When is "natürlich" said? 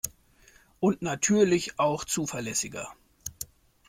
1.03-1.77